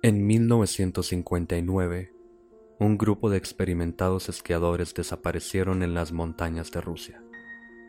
[0.00, 2.14] En 1959,
[2.78, 7.20] un grupo de experimentados esquiadores desaparecieron en las montañas de Rusia,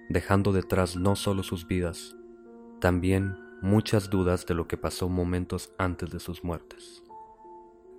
[0.09, 2.16] dejando detrás no solo sus vidas,
[2.81, 7.03] también muchas dudas de lo que pasó momentos antes de sus muertes.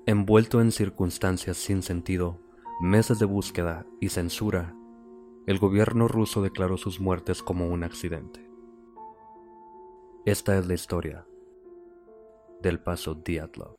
[0.06, 2.40] Envuelto en circunstancias sin sentido,
[2.80, 4.74] meses de búsqueda y censura,
[5.46, 8.44] el gobierno ruso declaró sus muertes como un accidente.
[10.24, 11.26] Esta es la historia
[12.60, 13.76] del paso Diatlov.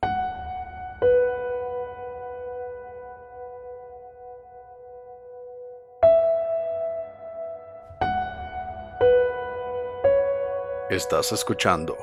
[10.92, 11.96] Estás escuchando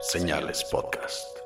[0.00, 1.38] Señales Podcast.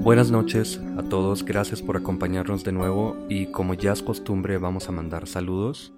[0.00, 4.88] Buenas noches a todos, gracias por acompañarnos de nuevo y como ya es costumbre vamos
[4.88, 5.92] a mandar saludos.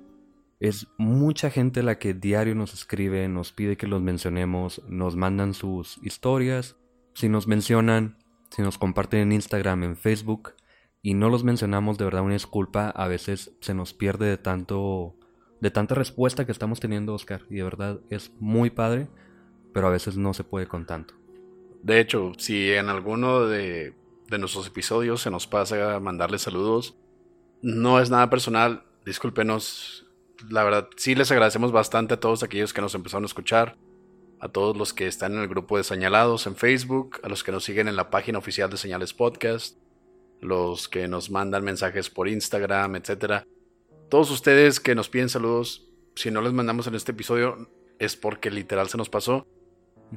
[0.65, 5.53] Es mucha gente la que diario nos escribe, nos pide que los mencionemos, nos mandan
[5.53, 6.79] sus historias.
[7.13, 8.17] Si nos mencionan,
[8.49, 10.55] si nos comparten en Instagram, en Facebook
[11.03, 15.19] y no los mencionamos, de verdad una disculpa, a veces se nos pierde de tanto
[15.61, 19.09] de tanta respuesta que estamos teniendo, Oscar, y de verdad es muy padre,
[19.75, 21.13] pero a veces no se puede con tanto.
[21.83, 23.93] De hecho, si en alguno de,
[24.39, 26.97] nuestros episodios se nos pasa a mandarles saludos,
[27.61, 30.04] no es nada personal, discúlpenos,
[30.49, 33.77] la verdad, sí les agradecemos bastante a todos aquellos que nos empezaron a escuchar,
[34.41, 37.53] a todos los que están en el grupo de Señalados en Facebook, a los que
[37.53, 39.79] nos siguen en la página oficial de Señales Podcast,
[40.41, 43.47] los que nos mandan mensajes por Instagram, etcétera.
[44.11, 47.69] Todos ustedes que nos piden saludos, si no les mandamos en este episodio
[47.99, 49.47] es porque literal se nos pasó,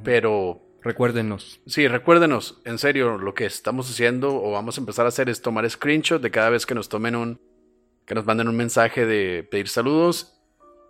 [0.03, 1.59] pero Recuérdenos.
[1.65, 5.41] Sí, recuérdenos, en serio, lo que estamos haciendo o vamos a empezar a hacer es
[5.41, 7.41] tomar screenshot de cada vez que nos tomen un,
[8.07, 10.41] que nos manden un mensaje de pedir saludos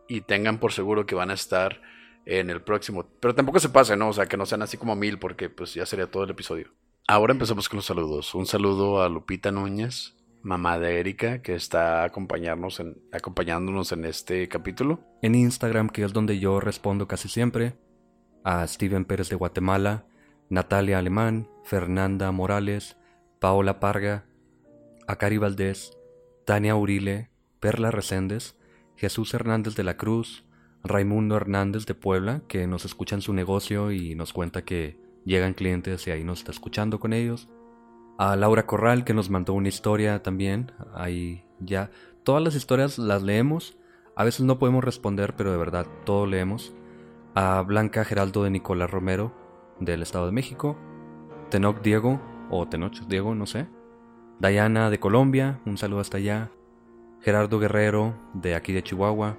[0.07, 1.81] y tengan por seguro que van a estar
[2.25, 3.05] en el próximo.
[3.19, 4.09] Pero tampoco se pase, ¿no?
[4.09, 6.72] O sea, que no sean así como mil porque pues ya sería todo el episodio.
[7.07, 8.35] Ahora empezamos con los saludos.
[8.35, 14.47] Un saludo a Lupita Núñez, mamá de Erika, que está acompañarnos en, acompañándonos en este
[14.47, 15.00] capítulo.
[15.23, 17.73] En Instagram, que es donde yo respondo casi siempre,
[18.44, 20.06] a Steven Pérez de Guatemala,
[20.50, 22.95] Natalia Alemán, Fernanda Morales,
[23.39, 24.25] Paola Parga,
[25.07, 25.97] a Cari Valdés,
[26.47, 28.55] Tania Urile, Perla Reséndez,
[28.95, 30.45] Jesús Hernández de la Cruz,
[30.81, 35.53] Raimundo Hernández de Puebla, que nos escucha en su negocio y nos cuenta que llegan
[35.53, 37.49] clientes y ahí nos está escuchando con ellos.
[38.17, 40.71] A Laura Corral, que nos mandó una historia también.
[40.93, 41.91] Ahí ya.
[42.23, 43.77] Todas las historias las leemos.
[44.15, 46.73] A veces no podemos responder, pero de verdad todo leemos.
[47.35, 49.33] A Blanca Geraldo de Nicolás Romero,
[49.81, 50.77] del Estado de México.
[51.49, 53.67] Tenoch Diego, o Tenoch Diego, no sé.
[54.39, 56.51] Dayana de Colombia, un saludo hasta allá.
[57.21, 59.35] Gerardo Guerrero, de aquí de Chihuahua.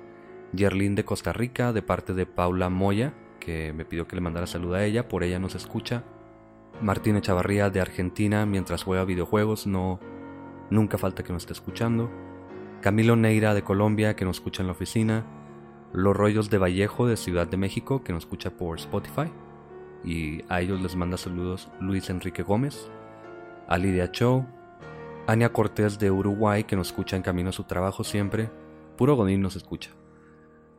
[0.52, 4.48] Yerlin de Costa Rica, de parte de Paula Moya, que me pidió que le mandara
[4.48, 6.02] salud a ella, por ella nos escucha.
[6.82, 10.00] Martín Echavarría de Argentina, mientras juega videojuegos, no
[10.68, 12.10] nunca falta que nos esté escuchando.
[12.80, 15.24] Camilo Neira de Colombia, que nos escucha en la oficina.
[15.92, 19.30] Los Rollos de Vallejo de Ciudad de México, que nos escucha por Spotify.
[20.02, 22.90] Y a ellos les manda saludos Luis Enrique Gómez.
[23.68, 24.44] A Lidia Cho.
[25.28, 28.50] Ania Cortés de Uruguay, que nos escucha en camino a su trabajo siempre.
[28.96, 29.90] Puro Godín nos escucha.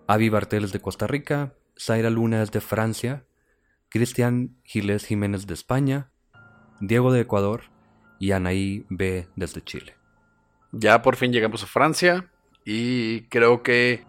[0.07, 1.53] Avi Barteles de Costa Rica.
[1.79, 3.27] Zaira Luna es de Francia.
[3.89, 6.09] Cristian Giles Jiménez de España.
[6.79, 7.65] Diego de Ecuador.
[8.17, 9.93] Y Anaí B desde Chile.
[10.71, 12.31] Ya por fin llegamos a Francia
[12.65, 14.03] y creo que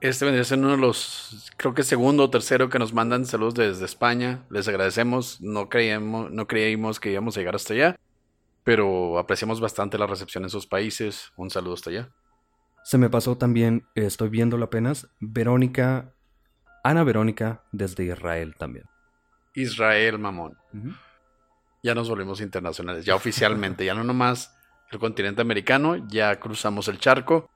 [0.00, 3.54] este vendría ser uno de los, creo que segundo o tercero que nos mandan saludos
[3.54, 4.42] desde España.
[4.48, 7.96] Les agradecemos, no creíamos, no creímos que íbamos a llegar hasta allá,
[8.66, 11.32] pero apreciamos bastante la recepción en sus países.
[11.36, 12.10] Un saludo hasta allá.
[12.82, 16.12] Se me pasó también, estoy viéndolo apenas, Verónica,
[16.82, 18.86] Ana Verónica desde Israel también.
[19.54, 20.58] Israel Mamón.
[21.84, 24.58] Ya nos volvimos internacionales, ya oficialmente, ya no nomás
[24.90, 27.48] el continente americano, ya cruzamos el charco.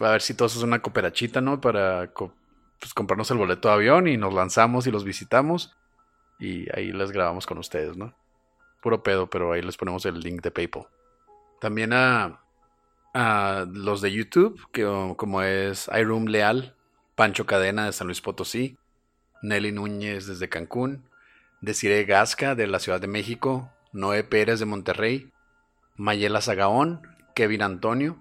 [0.00, 1.62] A ver si todos es una cooperachita, ¿no?
[1.62, 5.74] Para pues, comprarnos el boleto de avión y nos lanzamos y los visitamos.
[6.38, 8.14] Y ahí les grabamos con ustedes, ¿no?
[8.82, 10.88] Puro pedo, pero ahí les ponemos el link de PayPal.
[11.60, 12.40] También a,
[13.72, 14.82] los de YouTube, que
[15.16, 16.74] como es iRoom Leal,
[17.14, 18.76] Pancho Cadena de San Luis Potosí,
[19.42, 21.08] Nelly Núñez desde Cancún,
[21.60, 25.30] Desiree Gasca de la Ciudad de México, Noé Pérez de Monterrey,
[25.96, 27.02] Mayela Zagaón,
[27.36, 28.18] Kevin Antonio,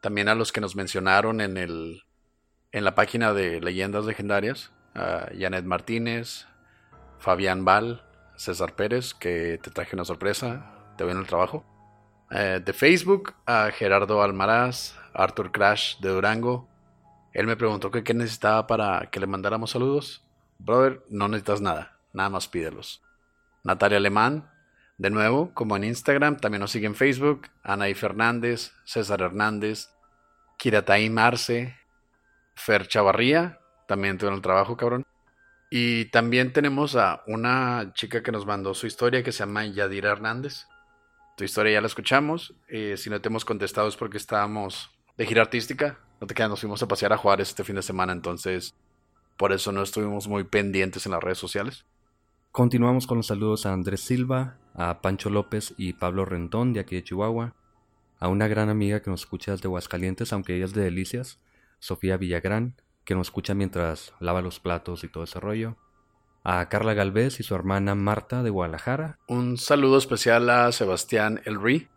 [0.00, 2.04] también a los que nos mencionaron en, el,
[2.70, 6.46] en la página de Leyendas Legendarias, a Janet Martínez,
[7.18, 8.04] Fabián Val,
[8.36, 11.64] César Pérez, que te traje una sorpresa, te veo en el trabajo.
[12.30, 16.68] Eh, de Facebook, a Gerardo Almaraz, Arthur Crash de Durango.
[17.32, 20.24] Él me preguntó que qué necesitaba para que le mandáramos saludos.
[20.58, 23.02] Brother, no necesitas nada, nada más pídelos.
[23.64, 24.50] Natalia Alemán,
[24.98, 27.48] de nuevo, como en Instagram, también nos sigue en Facebook.
[27.62, 29.90] Anaí Fernández, César Hernández,
[30.58, 31.76] Kirataín Marce,
[32.54, 35.04] Fer Chavarría, también tuvo el trabajo, cabrón.
[35.74, 40.12] Y también tenemos a una chica que nos mandó su historia que se llama Yadira
[40.12, 40.66] Hernández.
[41.34, 42.54] Tu historia ya la escuchamos.
[42.68, 45.98] Eh, si no te hemos contestado es porque estábamos de gira artística.
[46.20, 48.74] No te quedas, nos fuimos a pasear a Juárez este fin de semana, entonces
[49.38, 51.86] por eso no estuvimos muy pendientes en las redes sociales.
[52.50, 56.96] Continuamos con los saludos a Andrés Silva, a Pancho López y Pablo Rentón de aquí
[56.96, 57.54] de Chihuahua,
[58.18, 61.40] a una gran amiga que nos escucha desde Aguascalientes, aunque ella es de Delicias,
[61.78, 62.74] Sofía Villagrán,
[63.04, 65.76] que nos escucha mientras lava los platos y todo ese rollo.
[66.44, 69.18] A Carla Galvez y su hermana Marta de Guadalajara.
[69.28, 71.88] Un saludo especial a Sebastián Elri,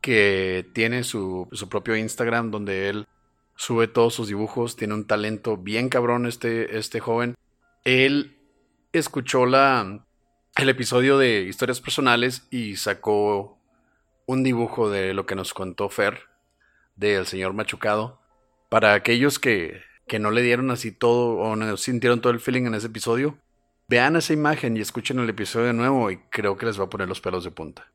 [0.00, 3.08] que tiene su, su propio Instagram donde él
[3.56, 4.76] sube todos sus dibujos.
[4.76, 7.34] Tiene un talento bien cabrón este, este joven.
[7.84, 8.36] Él
[8.92, 10.06] escuchó la,
[10.56, 13.58] el episodio de historias personales y sacó
[14.26, 16.20] un dibujo de lo que nos contó Fer
[16.94, 18.20] del señor Machucado.
[18.68, 22.64] Para aquellos que que no le dieron así todo o no sintieron todo el feeling
[22.64, 23.38] en ese episodio,
[23.86, 26.88] vean esa imagen y escuchen el episodio de nuevo y creo que les va a
[26.88, 27.86] poner los pelos de punta.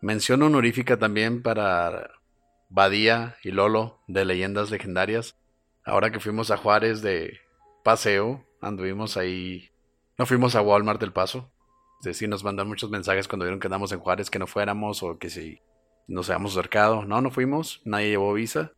[0.00, 2.20] Mención honorífica también para
[2.68, 5.34] Badía y Lolo de Leyendas Legendarias.
[5.84, 7.40] Ahora que fuimos a Juárez de
[7.82, 9.70] paseo, anduvimos ahí.
[10.18, 11.50] No fuimos a Walmart del Paso.
[11.98, 15.02] Es decir, nos mandan muchos mensajes cuando vieron que andamos en Juárez que no fuéramos
[15.02, 15.58] o que si
[16.06, 17.04] nos habíamos acercado.
[17.04, 18.70] No, no fuimos, nadie llevó visa.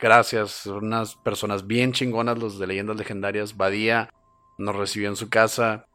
[0.00, 3.58] Gracias, unas personas bien chingonas los de Leyendas Legendarias.
[3.58, 4.08] Badía
[4.56, 5.86] nos recibió en su casa,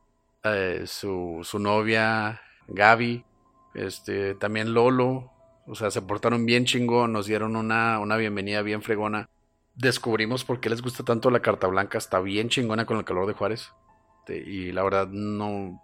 [0.44, 3.26] eh, su, su, novia Gaby,
[3.74, 5.32] este, también Lolo,
[5.66, 9.28] o sea, se portaron bien chingón, nos dieron una, una bienvenida bien fregona.
[9.74, 13.26] Descubrimos por qué les gusta tanto la carta blanca, está bien chingona con el calor
[13.26, 13.72] de Juárez.
[14.20, 15.82] Este, y la verdad no,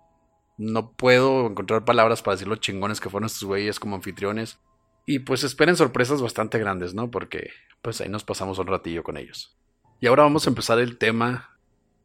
[0.58, 4.60] no puedo encontrar palabras para decir lo chingones que fueron estos güeyes como anfitriones.
[5.06, 7.10] Y pues esperen sorpresas bastante grandes, ¿no?
[7.12, 7.52] Porque
[7.82, 9.58] pues ahí nos pasamos un ratillo con ellos.
[10.00, 11.58] Y ahora vamos a empezar el tema.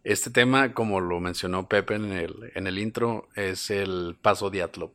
[0.04, 4.92] Este tema, como lo mencionó Pepe en el, en el intro, es el Paso Diatlov.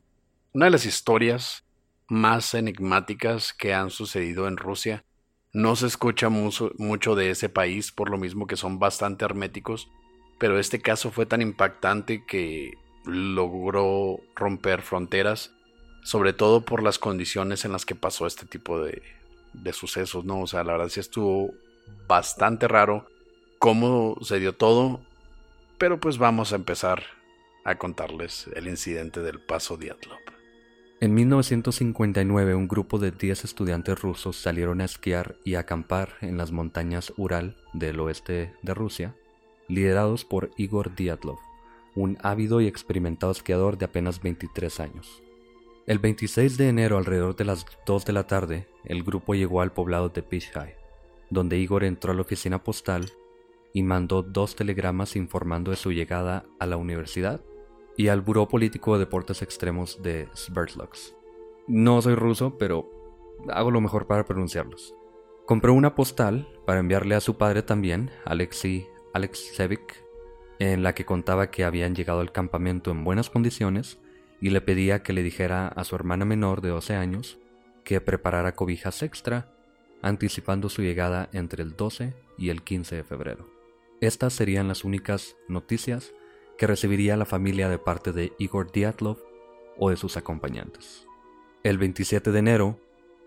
[0.54, 1.66] Una de las historias
[2.12, 5.06] más enigmáticas que han sucedido en Rusia.
[5.54, 9.90] No se escucha mucho, mucho de ese país por lo mismo que son bastante herméticos,
[10.38, 12.74] pero este caso fue tan impactante que
[13.06, 15.54] logró romper fronteras
[16.04, 19.02] sobre todo por las condiciones en las que pasó este tipo de,
[19.54, 20.42] de sucesos, ¿no?
[20.42, 21.54] O sea, la verdad sí estuvo
[22.08, 23.08] bastante raro
[23.60, 25.02] cómo se dio todo,
[25.78, 27.04] pero pues vamos a empezar
[27.64, 30.18] a contarles el incidente del paso Diatlov.
[31.00, 36.52] En 1959 un grupo de 10 estudiantes rusos salieron a esquiar y acampar en las
[36.52, 39.16] montañas Ural del oeste de Rusia,
[39.68, 41.40] liderados por Igor Diatlov,
[41.96, 45.24] un ávido y experimentado esquiador de apenas 23 años.
[45.92, 49.74] El 26 de enero alrededor de las 2 de la tarde, el grupo llegó al
[49.74, 50.76] poblado de Pishai,
[51.30, 53.12] donde Igor entró a la oficina postal
[53.74, 57.42] y mandó dos telegramas informando de su llegada a la universidad
[57.98, 61.14] y al Buró Político de Deportes Extremos de Sverdlovsk.
[61.68, 62.90] No soy ruso, pero
[63.50, 64.96] hago lo mejor para pronunciarlos.
[65.46, 70.06] Compró una postal para enviarle a su padre también, Alexei Alexevich,
[70.58, 74.00] en la que contaba que habían llegado al campamento en buenas condiciones
[74.42, 77.38] y le pedía que le dijera a su hermana menor de 12 años
[77.84, 79.54] que preparara cobijas extra,
[80.02, 83.48] anticipando su llegada entre el 12 y el 15 de febrero.
[84.02, 86.12] Estas serían las únicas noticias
[86.58, 89.18] que recibiría la familia de parte de Igor Diatlov
[89.78, 91.06] o de sus acompañantes.
[91.64, 92.80] El 27 de enero,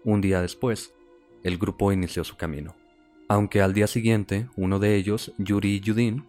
[0.03, 0.93] un día después,
[1.45, 2.75] el grupo inició su camino.
[3.29, 6.27] Aunque al día siguiente, uno de ellos, Yuri Yudin,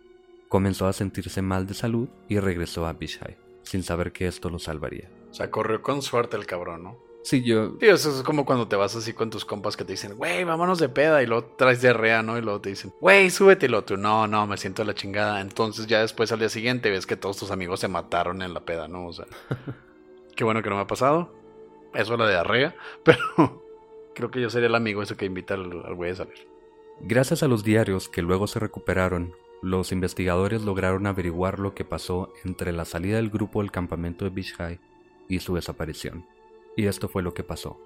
[0.48, 3.45] comenzó a sentirse mal de salud y regresó a Bishai.
[3.66, 5.12] Sin saber que esto lo salvaría.
[5.30, 7.06] O sea, corrió con suerte el cabrón, ¿no?
[7.26, 7.72] Sí, yo...
[7.80, 10.44] Sí, eso es como cuando te vas así con tus compas que te dicen, güey,
[10.44, 12.38] vámonos de peda, y luego traes diarrea, ¿no?
[12.38, 14.94] Y luego te dicen, güey, súbete, y luego tú, no, no, me siento de la
[14.94, 15.42] chingada.
[15.42, 18.60] Entonces ya después al día siguiente ves que todos tus amigos se mataron en la
[18.60, 19.08] peda, ¿no?
[19.08, 19.26] O sea,
[20.36, 21.34] qué bueno que no me ha pasado.
[21.96, 23.64] Eso es la diarrea, pero
[24.14, 26.48] creo que yo sería el amigo ese que invita al, al güey a salir.
[27.02, 29.34] Gracias a los diarios que luego se recuperaron,
[29.66, 34.30] los investigadores lograron averiguar lo que pasó entre la salida del grupo del campamento de
[34.30, 34.80] Beach High
[35.28, 36.28] y su desaparición.
[36.78, 37.82] Y esto fue lo que pasó.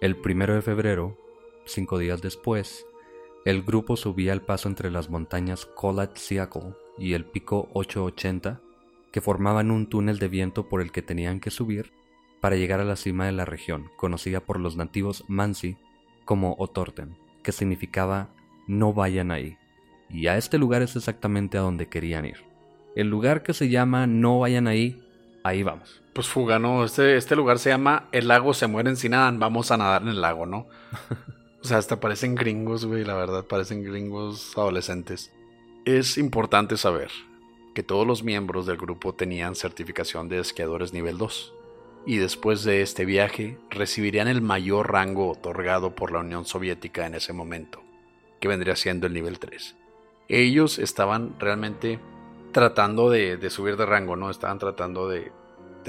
[0.00, 1.18] El primero de febrero,
[1.64, 2.86] cinco días después,
[3.44, 8.60] el grupo subía al paso entre las montañas Colat Siakle y el pico 880,
[9.10, 11.90] que formaban un túnel de viento por el que tenían que subir
[12.40, 15.78] para llegar a la cima de la región, conocida por los nativos Mansi
[16.24, 18.28] como Otorten, que significaba
[18.68, 19.58] no vayan ahí.
[20.08, 22.38] Y a este lugar es exactamente a donde querían ir.
[22.94, 25.02] El lugar que se llama No vayan ahí,
[25.42, 26.02] ahí vamos.
[26.12, 26.84] Pues fuga, ¿no?
[26.84, 30.08] Este, este lugar se llama El lago se mueren si nadan, vamos a nadar en
[30.08, 30.68] el lago, ¿no?
[31.62, 35.32] o sea, hasta parecen gringos, güey, la verdad, parecen gringos adolescentes.
[35.84, 37.10] Es importante saber
[37.74, 41.52] que todos los miembros del grupo tenían certificación de esquiadores nivel 2
[42.06, 47.14] y después de este viaje recibirían el mayor rango otorgado por la Unión Soviética en
[47.14, 47.82] ese momento,
[48.40, 49.74] que vendría siendo el nivel 3.
[50.28, 51.98] Ellos estaban realmente
[52.52, 54.30] tratando de, subir de rango, ¿no?
[54.30, 55.32] Estaban tratando de,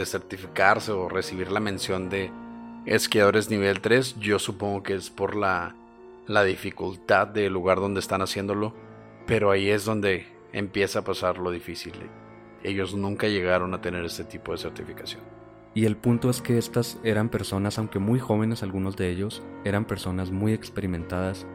[0.03, 2.31] certificarse o recibir la mención de
[2.85, 4.19] esquiadores nivel 3.
[4.19, 5.75] Yo supongo que es por la,
[6.27, 8.73] la dificultad del lugar donde están haciéndolo,
[9.25, 11.93] pero ahí es donde empieza a pasar lo difícil.
[12.63, 15.21] Ellos nunca llegaron a tener este tipo de certificación.
[15.75, 19.85] Y el punto es que estas eran personas, aunque muy jóvenes algunos de ellos, eran
[19.85, 21.45] personas muy experimentadas.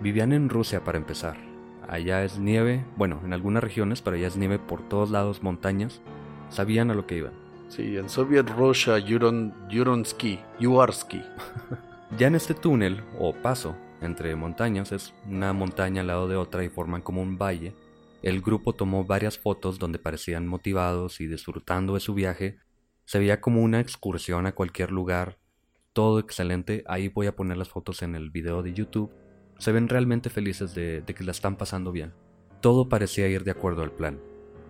[0.00, 1.53] Vivían en Rusia para empezar.
[1.88, 6.00] Allá es nieve, bueno, en algunas regiones, pero allá es nieve por todos lados, montañas.
[6.48, 7.32] Sabían a lo que iban.
[7.68, 11.22] Sí, en Soviet Russia, are ski.
[12.18, 16.62] Ya en este túnel, o paso, entre montañas, es una montaña al lado de otra
[16.62, 17.74] y forman como un valle,
[18.24, 22.56] el grupo tomó varias fotos donde parecían motivados y disfrutando de su viaje.
[23.04, 25.36] Se veía como una excursión a cualquier lugar.
[25.92, 26.84] Todo excelente.
[26.86, 29.12] Ahí voy a poner las fotos en el video de YouTube.
[29.58, 32.12] Se ven realmente felices de, de que la están pasando bien.
[32.60, 34.20] Todo parecía ir de acuerdo al plan.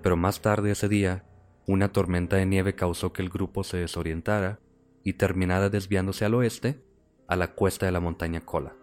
[0.02, 1.24] Pero más tarde ese día,
[1.66, 4.60] una tormenta de nieve causó que el grupo se desorientara
[5.02, 6.82] y terminara desviándose al oeste,
[7.28, 8.76] a la cuesta de la montaña Kolat.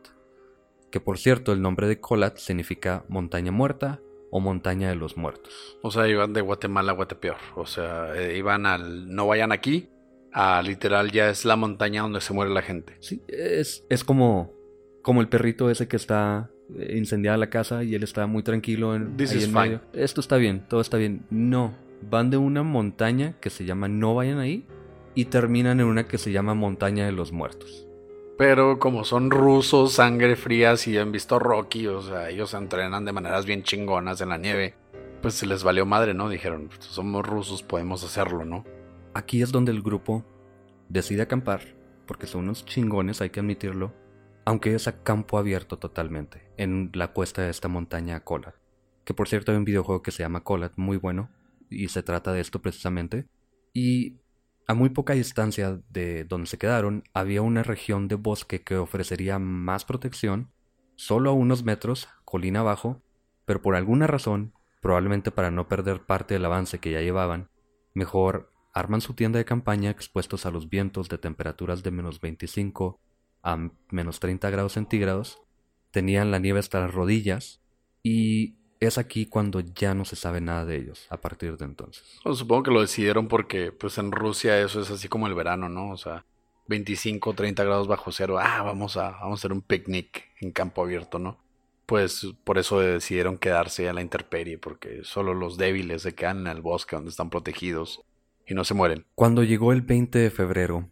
[0.92, 5.78] Que por cierto, el nombre de Kolat significa montaña muerta o montaña de los muertos.
[5.82, 7.38] O sea, iban de Guatemala a Guatepeor.
[7.56, 9.90] O sea, eh, iban al no vayan aquí,
[10.34, 12.98] a literal ya es la montaña donde se muere la gente.
[13.00, 14.54] Sí, es, es como,
[15.02, 18.96] como el perrito ese que está eh, incendiada la casa y él está muy tranquilo
[18.96, 19.62] en, This ahí is en fine.
[19.64, 19.82] medio.
[19.94, 21.26] Esto está bien, todo está bien.
[21.30, 21.74] No,
[22.10, 24.66] van de una montaña que se llama No vayan ahí
[25.16, 27.88] y terminan en una que se llama Montaña de los Muertos.
[28.38, 33.12] Pero como son rusos, sangre fría, si han visto Rocky, o sea, ellos entrenan de
[33.12, 34.74] maneras bien chingonas en la nieve,
[35.22, 36.30] pues se les valió madre, ¿no?
[36.30, 38.66] Dijeron, "Pues, somos rusos, podemos hacerlo, ¿no?
[39.14, 40.26] Aquí es donde el grupo
[40.90, 41.62] decide acampar,
[42.08, 43.94] porque son unos chingones, hay que admitirlo,
[44.46, 48.56] aunque es a campo abierto totalmente, en la cuesta de esta montaña Kolat.
[49.04, 51.30] Que por cierto hay un videojuego que se llama Kolat, muy bueno,
[51.70, 53.28] y se trata de esto precisamente.
[53.74, 54.18] Y
[54.68, 59.40] a muy poca distancia de donde se quedaron había una región de bosque que ofrecería
[59.40, 60.52] más protección,
[60.96, 63.02] solo a unos metros, colina abajo,
[63.46, 67.50] pero por alguna razón, probablemente para no perder parte del avance que ya llevaban,
[67.94, 73.00] mejor arman su tienda de campaña expuestos a los vientos de temperaturas de menos 25
[73.44, 75.42] a menos 30 grados centígrados,
[75.92, 77.62] tenían la nieve hasta las rodillas
[78.04, 82.20] y es aquí cuando ya no se sabe nada de ellos a partir de entonces.
[82.24, 85.70] Bueno, supongo que lo decidieron porque, pues en Rusia eso es así como el verano,
[85.70, 85.92] ¿no?
[85.92, 86.26] O sea,
[86.68, 88.40] 25, 30 grados bajo cero.
[88.40, 91.38] Ah, vamos a, vamos a hacer un picnic en campo abierto, ¿no?
[91.86, 96.48] Pues por eso decidieron quedarse a la intemperie, porque solo los débiles se quedan en
[96.48, 98.02] el bosque donde están protegidos
[98.48, 99.06] y no se mueren.
[99.14, 100.90] Cuando llegó el 20 de febrero,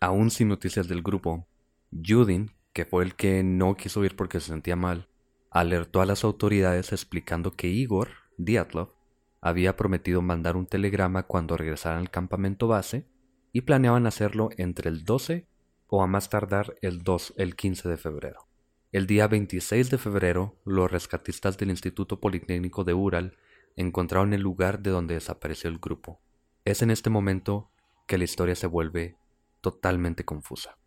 [0.00, 1.46] aún sin noticias del grupo,
[1.92, 5.08] Judin, que fue el que no quiso ir porque se sentía mal,
[5.50, 8.92] alertó a las autoridades explicando que Igor Diatlov
[9.40, 13.06] había prometido mandar un telegrama cuando regresaran al campamento base
[13.52, 15.46] y planeaban hacerlo entre el 12
[15.86, 18.46] o a más tardar el 2 el 15 de febrero.
[18.92, 23.36] El día 26 de febrero, los rescatistas del Instituto Politécnico de Ural
[23.76, 26.20] encontraron el lugar de donde desapareció el grupo.
[26.64, 27.70] Es en este momento
[28.06, 29.16] que la historia se vuelve
[29.60, 30.77] totalmente confusa.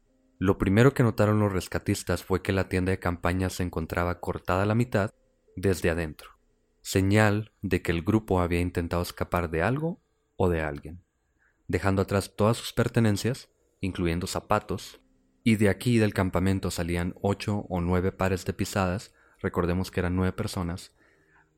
[0.44, 4.64] Lo primero que notaron los rescatistas fue que la tienda de campaña se encontraba cortada
[4.64, 5.14] a la mitad
[5.56, 6.32] desde adentro,
[6.82, 10.02] señal de que el grupo había intentado escapar de algo
[10.38, 11.04] o de alguien.
[11.68, 15.00] dejando atrás todas sus pertenencias, incluyendo zapatos,
[15.44, 20.16] y de aquí del campamento salían ocho o nueve pares de pisadas, recordemos que eran
[20.16, 20.92] nueve personas,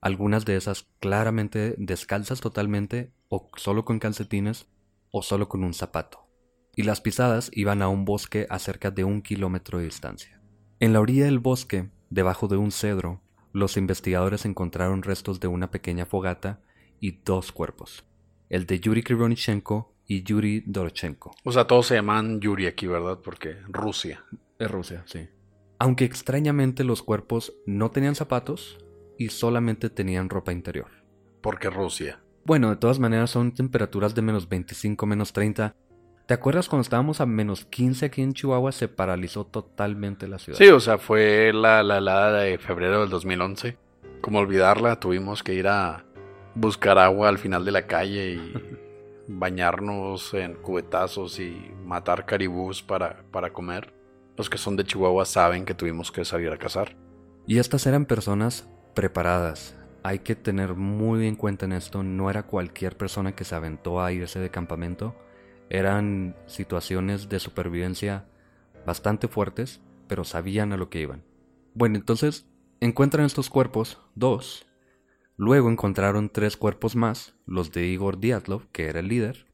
[0.01, 4.67] algunas de esas claramente descalzas totalmente o solo con calcetines
[5.09, 6.32] o solo con un zapato.
[6.75, 10.41] Y las pisadas iban a un bosque a cerca de un kilómetro de distancia.
[10.79, 15.69] En la orilla del bosque, debajo de un cedro, los investigadores encontraron restos de una
[15.69, 16.61] pequeña fogata
[16.99, 18.03] y dos cuerpos,
[18.49, 21.35] el de Yuri Krivonichenko y Yuri Dorochenko.
[21.43, 23.19] O sea, todos se llaman Yuri aquí, ¿verdad?
[23.23, 24.23] Porque Rusia.
[24.57, 25.27] Es Rusia, sí.
[25.79, 28.79] Aunque extrañamente los cuerpos no tenían zapatos
[29.17, 30.87] y solamente tenían ropa interior.
[31.41, 32.23] Porque Rusia.
[32.45, 35.75] Bueno, de todas maneras son temperaturas de menos 25, menos 30.
[36.25, 38.71] ¿Te acuerdas cuando estábamos a menos 15 aquí en Chihuahua?
[38.71, 40.57] Se paralizó totalmente la ciudad.
[40.57, 43.77] Sí, o sea, fue la, la helada de febrero del 2011.
[44.21, 46.05] Como olvidarla, tuvimos que ir a
[46.55, 48.53] buscar agua al final de la calle y
[49.27, 53.93] bañarnos en cubetazos y matar caribús para, para comer.
[54.37, 56.95] Los que son de Chihuahua saben que tuvimos que salir a cazar.
[57.45, 59.75] Y estas eran personas preparadas.
[60.03, 64.01] Hay que tener muy en cuenta en esto, no era cualquier persona que se aventó
[64.01, 65.15] a irse de campamento.
[65.69, 68.25] Eran situaciones de supervivencia
[68.85, 71.23] bastante fuertes, pero sabían a lo que iban.
[71.73, 72.47] Bueno, entonces
[72.79, 74.65] encuentran estos cuerpos, dos.
[75.37, 79.47] Luego encontraron tres cuerpos más, los de Igor Diatlov, que era el líder,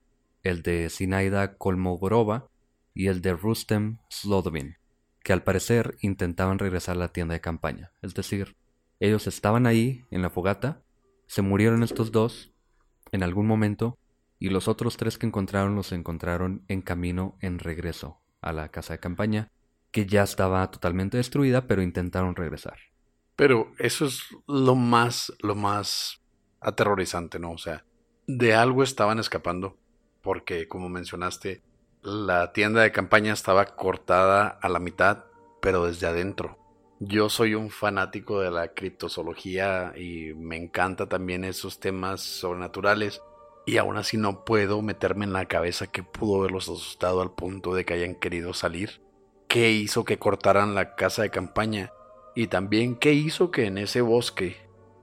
[0.44, 2.50] el de Sinaida Kolmogorova
[2.94, 4.78] y el de Rustem Slodovin,
[5.24, 7.92] que al parecer intentaban regresar a la tienda de campaña.
[8.02, 8.58] Es decir,
[9.00, 10.82] ellos estaban ahí en la fogata,
[11.28, 12.52] se murieron estos dos
[13.12, 13.99] en algún momento
[14.40, 18.94] y los otros tres que encontraron los encontraron en camino en regreso a la casa
[18.94, 19.52] de campaña,
[19.92, 22.78] que ya estaba totalmente destruida, pero intentaron regresar.
[23.36, 26.22] Pero eso es lo más, lo más
[26.62, 27.52] aterrorizante, ¿no?
[27.52, 27.86] O sea,
[28.28, 29.78] de algo estaban escapando,
[30.22, 31.62] porque como mencionaste,
[32.02, 35.26] la tienda de campaña estaba cortada a la mitad,
[35.62, 36.58] pero desde adentro.
[37.00, 43.22] Yo soy un fanático de la criptozoología y me encanta también esos temas sobrenaturales.
[43.70, 47.76] Y aún así no puedo meterme en la cabeza que pudo haberlos asustado al punto
[47.76, 49.00] de que hayan querido salir.
[49.48, 51.92] ¿Qué hizo que cortaran la casa de campaña?
[52.34, 54.58] Y también qué hizo que en ese bosque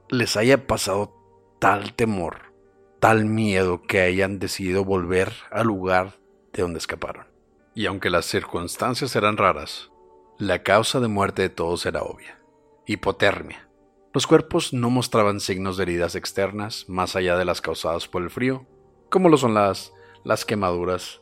[0.09, 1.15] les haya pasado
[1.61, 2.53] tal temor,
[2.99, 6.19] tal miedo que hayan decidido volver al lugar
[6.53, 7.29] de donde escaparon.
[7.73, 9.93] Y aunque las circunstancias eran raras,
[10.39, 12.41] la causa de muerte de todos era obvia.
[12.85, 13.66] Hipotermia.
[14.17, 18.31] Los cuerpos no mostraban signos de heridas externas más allá de las causadas por el
[18.31, 18.65] frío,
[19.11, 19.93] como lo son las,
[20.25, 21.21] las quemaduras.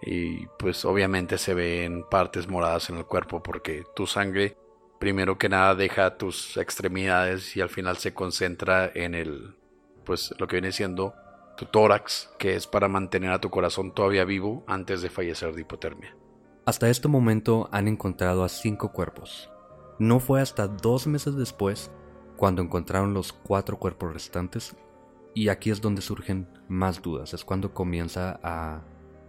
[0.00, 4.56] Y pues obviamente se ven partes moradas en el cuerpo porque tu sangre
[5.00, 9.56] primero que nada deja tus extremidades y al final se concentra en el
[10.04, 11.14] pues lo que viene siendo
[11.56, 15.62] tu tórax, que es para mantener a tu corazón todavía vivo antes de fallecer de
[15.62, 16.16] hipotermia.
[16.64, 19.50] Hasta este momento han encontrado a cinco cuerpos.
[19.98, 21.90] No fue hasta dos meses después
[22.36, 24.76] cuando encontraron los cuatro cuerpos restantes
[25.34, 28.82] y aquí es donde surgen más dudas, es cuando comienza a,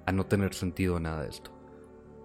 [0.05, 1.51] a no tener sentido nada de esto.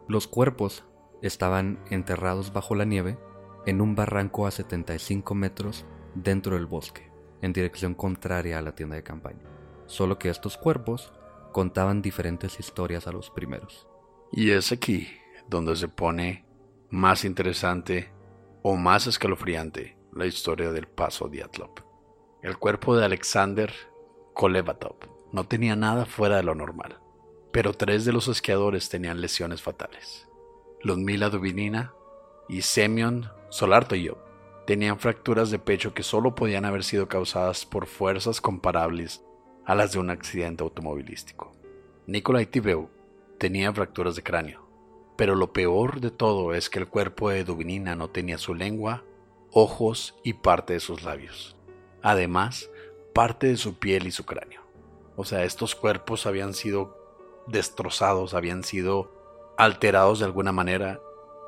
[0.08, 0.84] Los cuerpos
[1.20, 3.18] estaban enterrados bajo la nieve
[3.66, 8.96] en un barranco a 75 metros dentro del bosque, en dirección contraria a la tienda
[8.96, 9.44] de campaña.
[9.86, 11.12] Solo que estos cuerpos
[11.52, 13.86] contaban diferentes historias a los primeros.
[14.32, 15.08] Y es aquí
[15.48, 16.44] donde se pone
[16.90, 18.10] más interesante
[18.62, 21.70] o más escalofriante la historia del paso Diatlov.
[22.42, 23.72] El cuerpo de Alexander
[24.34, 24.96] Kolevatov
[25.32, 26.98] no tenía nada fuera de lo normal,
[27.50, 30.28] pero tres de los esquiadores tenían lesiones fatales.
[30.82, 31.94] Ludmila Dubinina
[32.48, 34.18] y Semyon Solartoyov
[34.66, 39.24] tenían fracturas de pecho que solo podían haber sido causadas por fuerzas comparables
[39.64, 41.52] a las de un accidente automovilístico.
[42.06, 42.90] Nikolai Tibeu
[43.38, 44.62] tenía fracturas de cráneo.
[45.16, 49.04] Pero lo peor de todo es que el cuerpo de Dubinina no tenía su lengua,
[49.52, 51.56] ojos y parte de sus labios.
[52.02, 52.70] Además,
[53.14, 54.62] parte de su piel y su cráneo.
[55.16, 56.96] O sea, estos cuerpos habían sido
[57.46, 61.00] destrozados, habían sido alterados de alguna manera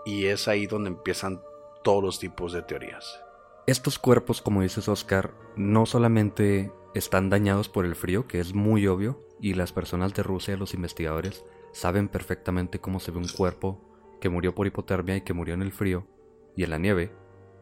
[0.04, 1.42] y es ahí donde empiezan
[1.82, 3.20] todos los tipos de teorías.
[3.66, 8.86] Estos cuerpos, como dices Oscar, no solamente están dañados por el frío, que es muy
[8.86, 13.80] obvio, y las personas de Rusia, los investigadores, saben perfectamente cómo se ve un cuerpo
[14.20, 16.06] que murió por hipotermia y que murió en el frío
[16.56, 17.12] y en la nieve,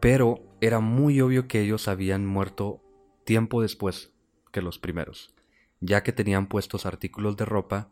[0.03, 2.83] pero era muy obvio que ellos habían muerto
[3.23, 4.11] tiempo después
[4.51, 5.33] que los primeros,
[5.79, 7.89] ya que tenían puestos artículos de ropa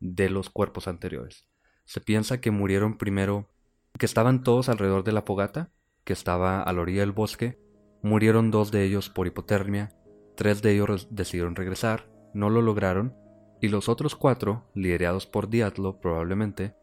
[0.00, 1.46] de los cuerpos anteriores.
[1.84, 3.50] Se piensa que murieron primero,
[3.98, 5.70] que estaban todos alrededor de la fogata,
[6.04, 7.60] que estaba a la orilla del bosque,
[8.00, 9.94] murieron dos de ellos por hipotermia,
[10.36, 13.18] tres de ellos decidieron regresar, no lo lograron,
[13.60, 16.74] Y los otros cuatro, liderados por Diatlo probablemente,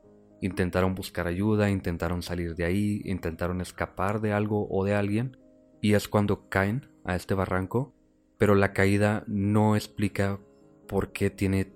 [0.42, 5.38] intentaron buscar ayuda, intentaron salir de ahí, intentaron escapar de algo o de alguien,
[5.82, 7.94] y es cuando caen a este barranco,
[8.38, 10.40] pero la caída no explica
[10.88, 11.72] por qué, tiene,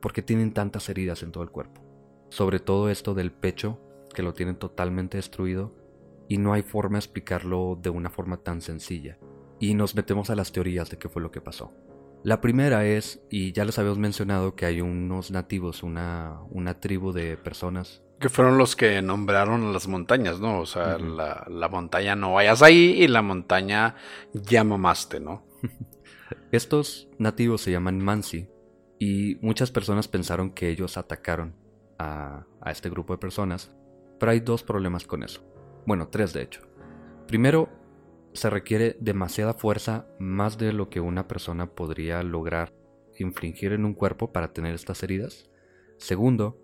[0.00, 1.82] por qué tienen tantas heridas en todo el cuerpo.
[2.28, 3.80] Sobre todo esto del pecho,
[4.14, 5.74] que lo tienen totalmente destruido,
[6.28, 9.18] y no hay forma de explicarlo de una forma tan sencilla.
[9.60, 11.72] Y nos metemos a las teorías de qué fue lo que pasó.
[12.22, 17.12] La primera es, y ya les habíamos mencionado, que hay unos nativos, una, una tribu
[17.12, 18.02] de personas.
[18.18, 20.60] Que fueron los que nombraron las montañas, ¿no?
[20.60, 23.94] O sea, la, la, montaña no vayas ahí y la montaña
[24.32, 25.46] ya mamaste, ¿no?
[26.50, 28.48] Estos nativos se llaman Mansi
[28.98, 31.54] y muchas personas pensaron que ellos atacaron
[31.98, 33.70] a, a este grupo de personas,
[34.18, 35.42] pero hay dos problemas con eso.
[35.86, 36.62] Bueno, tres de hecho.
[37.26, 37.68] Primero,
[38.36, 42.72] se requiere demasiada fuerza, más de lo que una persona podría lograr
[43.18, 45.50] infligir en un cuerpo para tener estas heridas.
[45.98, 46.58] Segundo,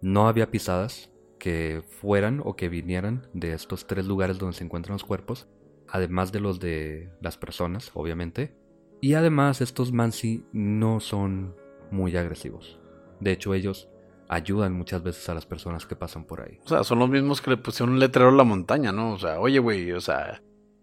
[0.00, 4.94] no había pisadas que fueran o que vinieran de estos tres lugares donde se encuentran
[4.94, 5.48] los cuerpos,
[5.88, 8.54] además de los de las personas, obviamente.
[9.00, 11.56] Y además estos Mansi no son
[11.90, 12.78] muy agresivos.
[13.18, 13.88] De hecho, ellos
[14.28, 16.58] ayudan muchas veces a las personas que pasan por ahí.
[16.64, 19.14] O sea, son los mismos que le pusieron un letrero a la montaña, ¿no?
[19.14, 20.40] O sea, oye, güey, o sea,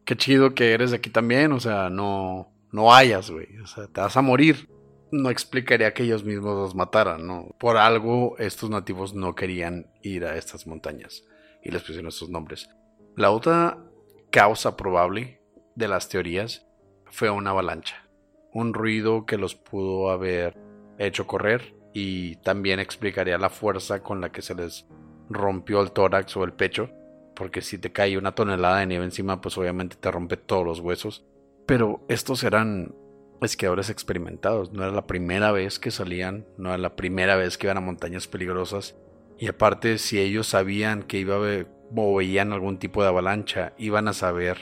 [0.08, 3.88] qué chido que eres de aquí también, o sea, no, no vayas, güey, o sea,
[3.88, 4.70] te vas a morir.
[5.12, 7.56] No explicaría que ellos mismos los mataran, ¿no?
[7.60, 11.26] Por algo estos nativos no querían ir a estas montañas
[11.62, 12.70] y les pusieron estos nombres.
[13.16, 13.80] La otra
[14.32, 15.42] causa probable
[15.76, 16.66] de las teorías
[17.08, 18.08] fue una avalancha,
[18.54, 20.58] un ruido que los pudo haber
[21.00, 24.88] hecho correr y también explicaría la fuerza con la que se les
[25.30, 26.90] rompió el tórax o el pecho
[27.38, 30.80] porque si te cae una tonelada de nieve encima, pues obviamente te rompe todos los
[30.80, 31.24] huesos.
[31.68, 32.96] Pero estos eran
[33.42, 37.68] esquiadores experimentados, no era la primera vez que salían, no era la primera vez que
[37.68, 38.96] iban a montañas peligrosas.
[39.38, 43.74] Y aparte, si ellos sabían que iba a haber, o veían algún tipo de avalancha,
[43.78, 44.58] iban a saber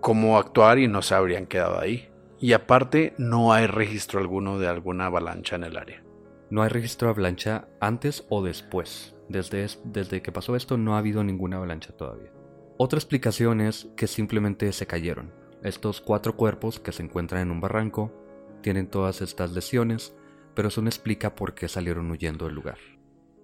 [0.00, 2.10] cómo actuar y no se habrían quedado ahí.
[2.38, 6.04] Y aparte, no hay registro alguno de alguna avalancha en el área.
[6.50, 9.14] No hay registro de avalancha antes o después.
[9.30, 12.32] Desde, desde que pasó esto no ha habido ninguna avalancha todavía.
[12.78, 15.32] Otra explicación es que simplemente se cayeron.
[15.62, 18.12] Estos cuatro cuerpos que se encuentran en un barranco
[18.60, 20.12] tienen todas estas lesiones,
[20.56, 22.78] pero eso no explica por qué salieron huyendo del lugar.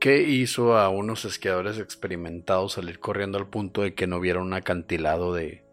[0.00, 4.54] ¿Qué hizo a unos esquiadores experimentados salir corriendo al punto de que no vieron un
[4.54, 5.64] acantilado de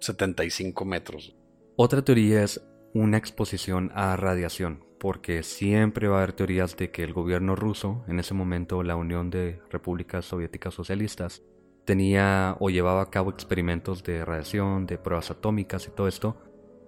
[0.00, 1.36] 75 metros?
[1.76, 2.60] Otra teoría es
[2.92, 8.04] una exposición a radiación, porque siempre va a haber teorías de que el gobierno ruso,
[8.08, 11.42] en ese momento la Unión de Repúblicas Soviéticas Socialistas,
[11.84, 16.36] tenía o llevaba a cabo experimentos de radiación, de pruebas atómicas y todo esto,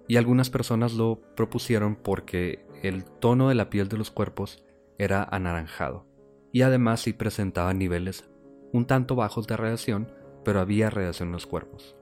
[0.07, 4.63] y algunas personas lo propusieron porque el tono de la piel de los cuerpos
[4.97, 6.05] era anaranjado,
[6.51, 8.29] y además sí presentaba niveles
[8.73, 10.11] un tanto bajos de radiación,
[10.43, 11.95] pero había radiación en los cuerpos.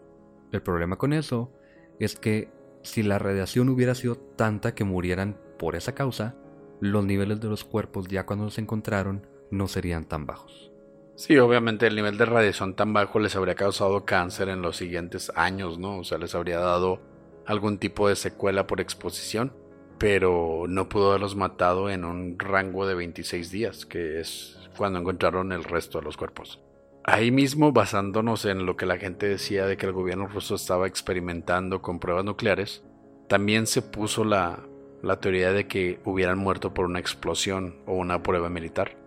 [0.52, 1.52] El problema con eso
[2.00, 2.50] es que
[2.82, 6.36] si la radiación hubiera sido tanta que murieran por esa causa,
[6.80, 10.72] los niveles de los cuerpos ya cuando los encontraron no serían tan bajos.
[11.16, 15.32] Sí, obviamente el nivel de radiación tan bajo les habría causado cáncer en los siguientes
[15.36, 15.98] años, ¿no?
[15.98, 17.02] O sea, les habría dado
[17.48, 19.54] algún tipo de secuela por exposición,
[19.98, 25.52] pero no pudo haberlos matado en un rango de 26 días, que es cuando encontraron
[25.52, 26.62] el resto de los cuerpos.
[27.04, 30.86] Ahí mismo, basándonos en lo que la gente decía de que el gobierno ruso estaba
[30.86, 32.84] experimentando con pruebas nucleares,
[33.28, 34.60] también se puso la
[35.06, 38.98] la teoría de que hubieran muerto por una explosión o una prueba militar.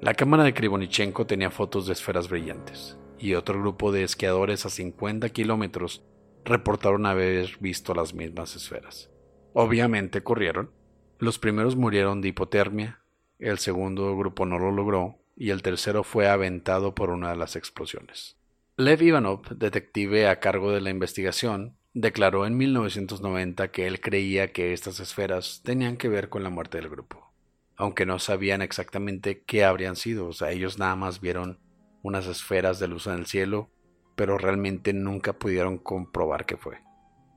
[0.00, 4.70] La cámara de Krivonichenko tenía fotos de esferas brillantes, y otro grupo de esquiadores a
[4.70, 6.04] 50 kilómetros
[6.44, 9.10] reportaron haber visto las mismas esferas.
[9.52, 10.70] Obviamente corrieron.
[11.18, 13.00] Los primeros murieron de hipotermia,
[13.40, 17.56] el segundo grupo no lo logró, y el tercero fue aventado por una de las
[17.56, 18.36] explosiones.
[18.76, 24.72] Lev Ivanov, detective a cargo de la investigación, declaró en 1990 que él creía que
[24.72, 27.32] estas esferas tenían que ver con la muerte del grupo,
[27.76, 31.58] aunque no sabían exactamente qué habrían sido, o sea, ellos nada más vieron
[32.02, 33.70] unas esferas de luz en el cielo,
[34.14, 36.78] pero realmente nunca pudieron comprobar qué fue.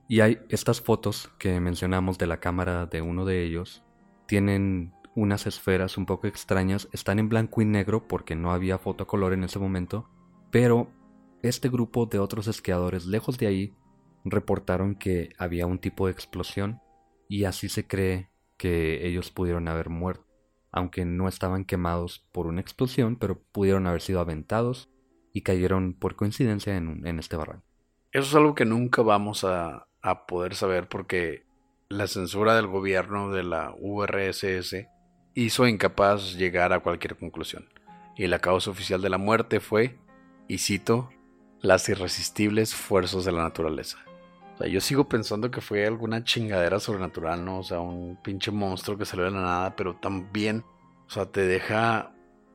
[0.08, 3.82] Y hay estas fotos que mencionamos de la cámara de uno de ellos,
[4.26, 9.32] tienen unas esferas un poco extrañas, están en blanco y negro porque no había fotocolor
[9.32, 10.08] en ese momento,
[10.52, 10.88] pero
[11.42, 13.74] este grupo de otros esquiadores lejos de ahí
[14.24, 16.80] reportaron que había un tipo de explosión
[17.28, 20.26] y así se cree que ellos pudieron haber muerto,
[20.70, 24.90] aunque no estaban quemados por una explosión, pero pudieron haber sido aventados
[25.32, 27.64] y cayeron por coincidencia en, este barranco.
[28.12, 31.46] Eso es algo que nunca vamos a, a poder saber porque
[31.88, 34.86] la censura del gobierno de la URSS
[35.34, 37.68] hizo incapaz llegar a cualquier conclusión.
[38.16, 39.98] Y la causa oficial de la muerte fue,
[40.48, 41.10] y cito,
[41.60, 43.98] las irresistibles fuerzas de la naturaleza.
[44.66, 47.58] Yo sigo pensando que fue alguna chingadera sobrenatural, ¿no?
[47.58, 50.64] O sea, un pinche monstruo que salió de la nada, pero también,
[51.06, 52.12] o sea, te deja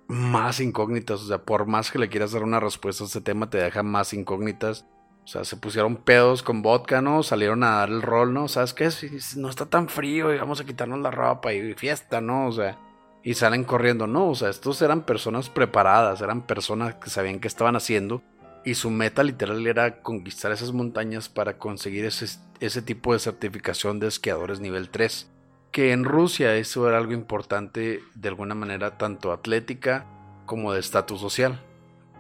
[0.08, 1.22] más incógnitas.
[1.22, 3.84] O sea, por más que le quieras dar una respuesta a este tema, te deja
[3.84, 4.86] más incógnitas.
[5.24, 7.22] O sea, se pusieron pedos con vodka, ¿no?
[7.22, 8.48] Salieron a dar el rol, ¿no?
[8.48, 8.90] ¿Sabes qué?
[9.36, 12.48] no está tan frío y vamos a quitarnos la ropa y fiesta, ¿no?
[12.48, 12.80] O sea,
[13.24, 14.08] y salen corriendo.
[14.08, 18.22] No, o sea, estos eran personas preparadas, eran personas que sabían qué estaban haciendo.
[18.68, 22.26] Y su meta literal era conquistar esas montañas para conseguir ese,
[22.60, 25.32] ese tipo de certificación de esquiadores nivel 3
[25.72, 30.06] que en Rusia eso era algo importante de alguna manera tanto atlética
[30.46, 31.62] como de estatus social.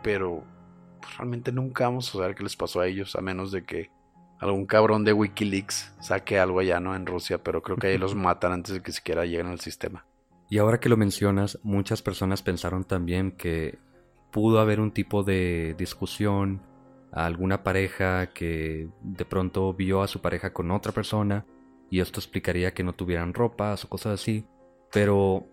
[0.03, 0.43] Pero
[1.01, 3.89] pues, realmente nunca vamos a saber qué les pasó a ellos, a menos de que
[4.39, 6.95] algún cabrón de Wikileaks saque algo allá, ¿no?
[6.95, 10.05] En Rusia, pero creo que ahí los matan antes de que siquiera lleguen al sistema.
[10.49, 13.79] Y ahora que lo mencionas, muchas personas pensaron también que
[14.38, 16.62] pudo haber un tipo de discusión,
[17.12, 21.43] a alguna pareja que de pronto vio a su pareja con otra persona
[21.89, 24.45] y esto explicaría que no tuvieran ropas o cosas así.
[24.91, 25.47] Pero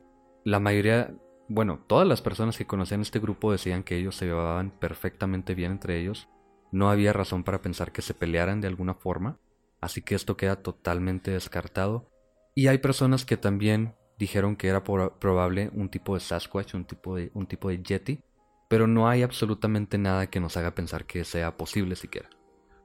[0.44, 1.14] la mayoría,
[1.49, 5.73] bueno, todas las personas que conocían este grupo decían que ellos se llevaban perfectamente bien
[5.73, 6.29] entre ellos.
[6.70, 9.38] No había razón para pensar que se pelearan de alguna forma,
[9.81, 12.11] así que esto queda totalmente descartado.
[12.55, 17.16] Y hay personas que también dijeron que era probable un tipo de Sasquatch, un tipo
[17.16, 18.20] de, un tipo de Yeti,
[18.68, 22.29] pero no hay absolutamente nada que nos haga pensar que sea posible siquiera.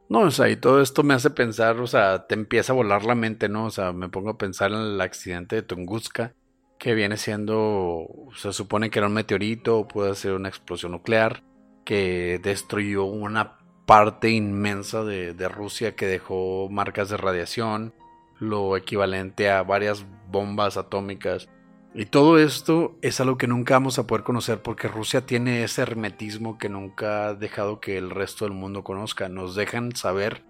[0.09, 3.05] No, o sea, y todo esto me hace pensar, o sea, te empieza a volar
[3.05, 3.65] la mente, ¿no?
[3.65, 6.33] O sea, me pongo a pensar en el accidente de Tunguska,
[6.79, 11.43] que viene siendo, se supone que era un meteorito, puede ser una explosión nuclear,
[11.85, 17.93] que destruyó una parte inmensa de, de Rusia que dejó marcas de radiación,
[18.39, 21.49] lo equivalente a varias bombas atómicas
[21.93, 25.81] y todo esto es algo que nunca vamos a poder conocer porque Rusia tiene ese
[25.81, 29.27] hermetismo que nunca ha dejado que el resto del mundo conozca.
[29.27, 30.43] Nos dejan saber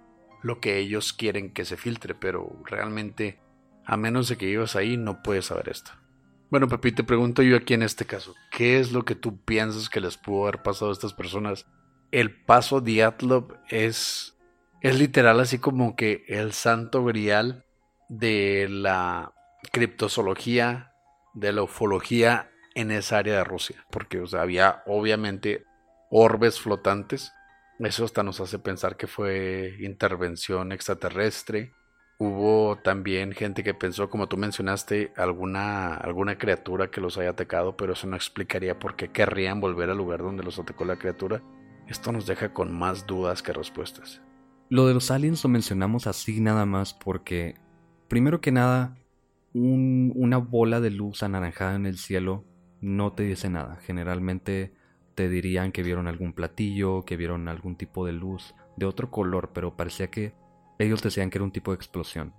[0.43, 3.39] lo que ellos quieren que se filtre, pero realmente,
[3.85, 5.91] a menos de que vivas ahí, no puedes saber esto.
[6.49, 9.87] Bueno, Pepi, te pregunto yo aquí en este caso, ¿qué es lo que tú piensas
[9.87, 11.67] que les pudo haber pasado a estas personas?
[12.11, 14.35] El paso Diatlov es,
[14.81, 17.65] es literal así como que el santo grial
[18.09, 19.33] de la
[19.71, 20.88] criptozoología
[21.33, 25.65] de la ufología en esa área de Rusia, porque había obviamente
[26.09, 27.33] orbes flotantes.
[27.79, 31.73] Eso hasta nos hace pensar que fue intervención extraterrestre.
[32.17, 37.77] Hubo también gente que pensó, como tú mencionaste, alguna, alguna criatura que los haya atacado,
[37.77, 41.41] pero eso no explicaría por qué querrían volver al lugar donde los atacó la criatura.
[41.87, 44.21] Esto nos deja con más dudas que respuestas.
[44.69, 47.55] Lo de los aliens lo mencionamos así nada más porque,
[48.07, 48.95] primero que nada,
[49.53, 52.45] una bola de luz anaranjada en el cielo
[52.81, 53.77] no te dice nada.
[53.81, 54.73] Generalmente
[55.15, 59.51] te dirían que vieron algún platillo, que vieron algún tipo de luz de otro color,
[59.53, 60.33] pero parecía que
[60.77, 62.33] ellos decían que era un tipo de explosión.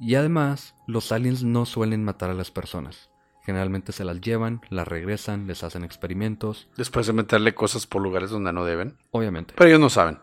[0.00, 3.10] Y además, los aliens no suelen matar a las personas.
[3.44, 6.70] Generalmente se las llevan, las regresan, les hacen experimentos.
[6.76, 8.96] Después de meterle cosas por lugares donde no deben.
[9.10, 9.54] Obviamente.
[9.56, 10.20] Pero ellos no saben.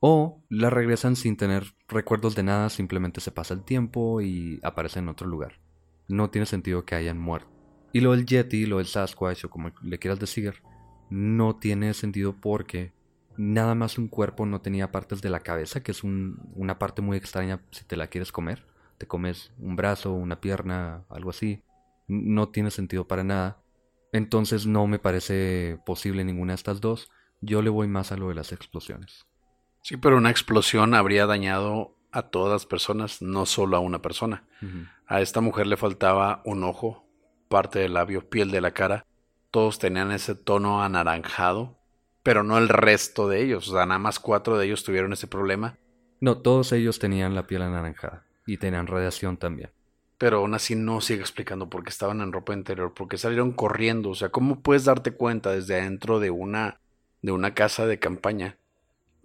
[0.00, 5.04] O las regresan sin tener recuerdos de nada, simplemente se pasa el tiempo y aparecen
[5.04, 5.65] en otro lugar
[6.08, 7.48] no tiene sentido que hayan muerto.
[7.92, 10.62] Y lo del Yeti, lo del Sasquatch o como le quieras decir,
[11.08, 12.92] no tiene sentido porque
[13.36, 17.16] nada más un cuerpo no tenía partes de la cabeza, que es una parte muy
[17.16, 18.66] extraña si te la quieres comer.
[18.98, 21.62] Te comes un brazo, una pierna, algo así.
[22.08, 23.62] No tiene sentido para nada.
[24.12, 27.10] Entonces no me parece posible ninguna de estas dos.
[27.40, 29.26] Yo le voy más a lo de las explosiones.
[29.82, 34.44] Sí, pero una explosión habría dañado a todas las personas, no solo a una persona.
[35.06, 37.06] A esta mujer le faltaba un ojo,
[37.48, 39.04] parte del labio, piel de la cara.
[39.50, 41.76] Todos tenían ese tono anaranjado,
[42.22, 43.68] pero no el resto de ellos.
[43.68, 45.76] O sea, nada más cuatro de ellos tuvieron ese problema.
[46.18, 49.70] No, todos ellos tenían la piel anaranjada y tenían radiación también.
[50.16, 54.08] Pero aún así no sigue explicando por qué estaban en ropa interior, porque salieron corriendo.
[54.08, 56.80] O sea, ¿cómo puedes darte cuenta desde adentro de una,
[57.20, 58.56] de una casa de campaña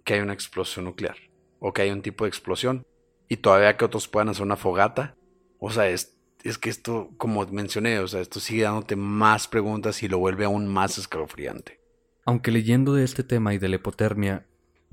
[0.04, 1.16] que hay una explosión nuclear?
[1.62, 2.84] O que hay un tipo de explosión
[3.28, 5.16] y todavía que otros puedan hacer una fogata.
[5.58, 10.02] O sea, es, es que esto, como mencioné, o sea, esto sigue dándote más preguntas
[10.02, 11.80] y lo vuelve aún más escalofriante.
[12.24, 14.46] Aunque leyendo de este tema y de la hipotermia,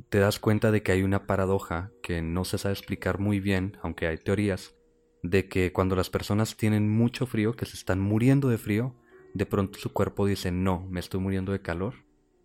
[0.09, 3.77] te das cuenta de que hay una paradoja que no se sabe explicar muy bien,
[3.81, 4.75] aunque hay teorías,
[5.23, 8.95] de que cuando las personas tienen mucho frío, que se están muriendo de frío,
[9.33, 11.95] de pronto su cuerpo dice, no, me estoy muriendo de calor.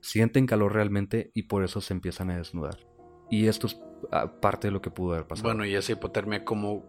[0.00, 2.78] Sienten calor realmente y por eso se empiezan a desnudar.
[3.30, 3.80] Y esto es
[4.40, 5.48] parte de lo que pudo haber pasado.
[5.48, 6.84] Bueno, y esa hipotermia, ¿cómo,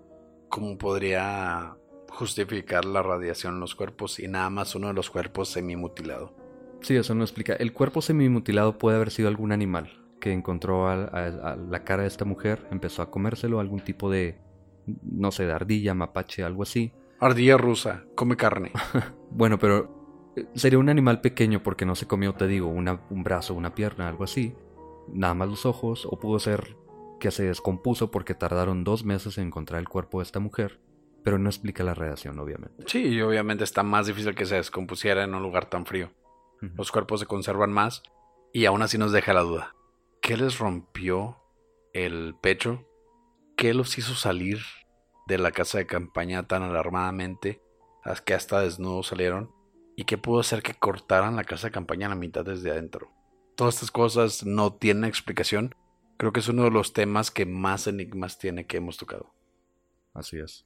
[0.49, 1.75] cómo podría
[2.09, 6.33] justificar la radiación en los cuerpos y nada más uno de los cuerpos semimutilado.
[6.81, 7.53] Sí, eso no explica.
[7.53, 9.89] El cuerpo semimutilado puede haber sido algún animal
[10.21, 14.09] que encontró a, a- a la cara de esta mujer, empezó a comérselo, algún tipo
[14.09, 14.39] de,
[15.03, 16.93] no sé, de ardilla, mapache, algo así.
[17.19, 18.71] Ardilla rusa, come carne.
[19.31, 23.23] Bueno, pero eh, sería un animal pequeño porque no se comió, te digo, una- un
[23.23, 24.55] brazo, una pierna, algo así.
[25.09, 26.77] Nada más los ojos, o pudo ser
[27.19, 30.79] que se descompuso porque tardaron dos meses en encontrar el cuerpo de esta mujer,
[31.23, 32.83] pero no explica la radiación, obviamente.
[32.87, 36.11] Sí, y obviamente está más difícil que se descompusiera en un lugar tan frío.
[36.77, 38.01] Los cuerpos se conservan más
[38.53, 39.75] y aún así nos deja la duda.
[40.21, 41.37] ¿Qué les rompió
[41.93, 42.87] el pecho?
[43.55, 44.59] ¿Qué los hizo salir
[45.27, 47.61] de la casa de campaña tan alarmadamente
[48.03, 49.51] hasta que hasta desnudos salieron?
[49.95, 53.11] ¿Y qué pudo hacer que cortaran la casa de campaña a la mitad desde adentro?
[53.55, 55.75] Todas estas cosas no tienen explicación.
[56.17, 59.33] Creo que es uno de los temas que más enigmas tiene que hemos tocado.
[60.13, 60.65] Así es.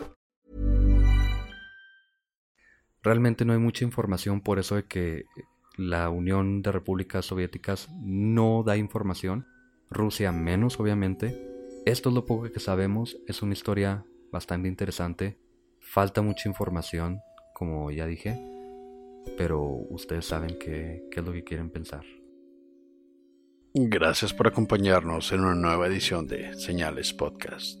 [3.03, 5.25] Realmente no hay mucha información por eso de que
[5.75, 9.47] la Unión de Repúblicas Soviéticas no da información.
[9.89, 11.49] Rusia menos, obviamente.
[11.85, 13.17] Esto es lo poco que sabemos.
[13.27, 15.39] Es una historia bastante interesante.
[15.79, 17.19] Falta mucha información,
[17.55, 18.39] como ya dije.
[19.37, 22.05] Pero ustedes saben qué, qué es lo que quieren pensar.
[23.73, 27.80] Gracias por acompañarnos en una nueva edición de Señales Podcast.